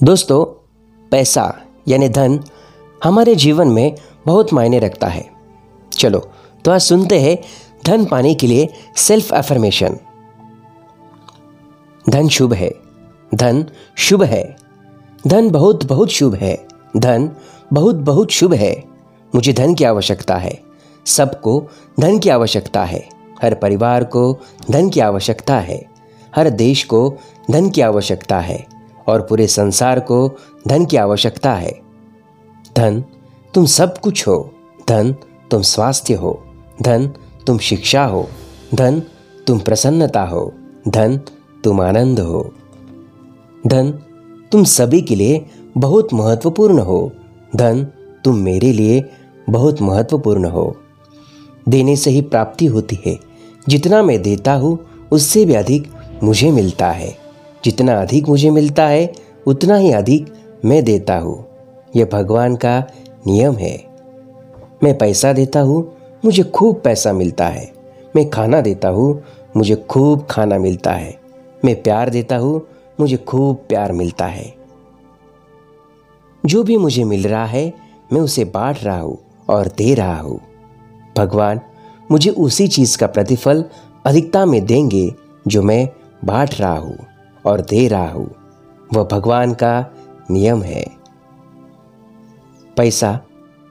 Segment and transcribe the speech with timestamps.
[0.00, 0.44] दोस्तों,
[1.12, 1.42] पैसा
[1.88, 2.38] यानी धन
[3.04, 5.28] हमारे जीवन में बहुत मायने रखता है।
[5.92, 6.18] चलो
[6.64, 7.36] तो आज सुनते हैं
[7.86, 9.98] धन पाने के लिए सेल्फ अफर्मेशन
[12.10, 12.70] धन शुभ है,
[13.34, 13.64] धन
[13.98, 14.56] शुभ है,
[15.26, 16.54] धन बहुत बहुत शुभ है,
[16.96, 17.30] धन
[17.72, 18.72] बहुत बहुत शुभ है।
[19.34, 20.58] मुझे धन की आवश्यकता है,
[21.06, 21.62] सबको
[22.00, 23.08] धन की आवश्यकता है,
[23.42, 24.38] हर परिवार को
[24.70, 25.84] धन की आवश्यकता है,
[26.36, 27.08] हर देश को
[27.50, 28.79] धन की आवश्यकता है।
[29.10, 30.36] और पूरे संसार को
[30.68, 31.80] धन की आवश्यकता है।
[32.76, 33.04] धन,
[33.54, 34.52] तुम सब कुछ हो।
[34.88, 35.12] धन,
[35.50, 36.44] तुम स्वास्थ्य हो।
[36.82, 37.06] धन,
[37.46, 38.28] तुम शिक्षा हो।
[38.74, 39.02] धन,
[39.46, 40.52] तुम प्रसन्नता हो।
[40.88, 41.20] धन,
[41.64, 42.54] तुम आनंद हो।
[43.66, 43.90] धन,
[44.52, 45.46] तुम सभी के लिए
[45.76, 47.12] बहुत महत्वपूर्ण हो।
[47.56, 47.84] धन,
[48.24, 49.04] तुम मेरे लिए
[49.50, 50.76] बहुत महत्वपूर्ण हो।
[51.68, 53.18] देने से ही प्राप्ति होती है।
[53.68, 54.78] जितना मैं देता हूँ,
[55.12, 55.92] उससे भी अधिक
[56.22, 57.19] मुझे मिलता है।
[57.64, 59.12] जितना अधिक मुझे मिलता है,
[59.46, 61.44] उतना ही अधिक मैं देता हूँ।
[61.96, 62.84] यह भगवान का
[63.26, 63.84] नियम है।
[64.82, 65.92] मैं पैसा देता हूँ,
[66.24, 67.72] मुझे खूब पैसा मिलता है।
[68.16, 69.22] मैं खाना देता हूँ,
[69.56, 71.20] मुझे खूब खाना मिलता है।
[71.64, 72.66] मैं प्यार देता हूँ,
[73.00, 74.54] मुझे खूब प्यार मिलता है।
[76.46, 77.72] जो भी मुझे मिल रहा है,
[78.12, 80.40] मैं उसे बांट रहा हूँ और दे रहा हूँ।
[81.16, 81.60] भगवान
[82.10, 83.64] मुझे उसी चीज़ का प्रतिफल
[84.04, 85.14] अधिकता में देंगे,
[85.48, 85.88] जो मैं
[86.24, 86.98] बांट रहा हूँ।
[87.46, 88.12] और दे रहा
[88.94, 89.86] वह भगवान का
[90.30, 90.86] नियम है।
[92.76, 93.20] पैसा,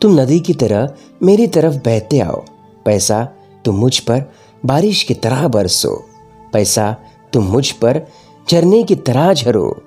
[0.00, 2.44] तुम नदी की तरह मेरी तरफ़ बहते आओ।
[2.84, 3.28] पैसा,
[3.64, 4.24] तुम मुझ पर
[4.66, 6.04] बारिश की तरह बरसो।
[6.52, 6.96] पैसा,
[7.32, 8.02] तुम मुझ पर
[8.50, 9.82] झरने की तरह झरो।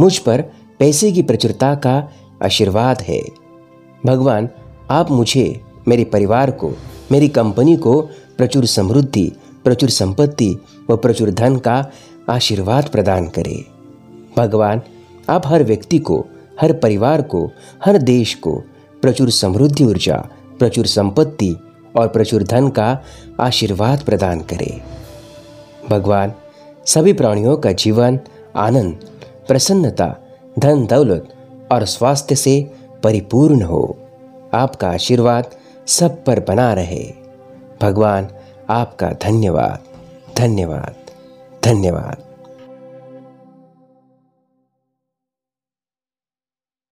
[0.00, 0.44] मुझ पर
[0.78, 2.08] पैसे की प्रचुरता का
[2.44, 3.22] आशीर्वाद है।
[4.06, 4.48] भगवान,
[4.90, 6.72] आप मुझे, मेरे परिवार को,
[7.12, 8.00] मेरी कंपनी को
[8.36, 9.32] प्रचुर समृद्धि,
[9.64, 10.58] प्रचुर संपत्ति
[10.90, 11.90] व प्रचुर धन का
[12.30, 13.64] आशीर्वाद प्रदान करे।
[14.36, 14.82] भगवान,
[15.28, 16.26] आप हर व्यक्ति को,
[16.60, 17.50] हर परिवार को,
[17.84, 18.62] हर देश को
[19.02, 21.56] प्रचुर समृद्धि ऊर्जा, प्रचुर संपत्ति
[21.96, 23.00] और प्रचुर धन का
[23.40, 24.82] आशीर्वाद प्रदान करे।
[25.90, 26.32] भगवान,
[26.86, 28.20] सभी प्राणियों का जीवन,
[28.56, 29.00] आनंद,
[29.48, 30.16] प्रसन्नता,
[30.58, 31.34] धन दौलत
[31.72, 32.70] और स्वास्थ्य से
[33.02, 33.98] परिपूर्ण हो।
[34.54, 35.50] आपका आशीर्वाद
[35.86, 37.12] सब पर बना रहे।
[37.82, 38.28] भगवान,
[38.70, 39.78] आपका धन्यवाद।
[40.38, 41.01] धन्यवाद।
[41.64, 42.31] धन्यवाद।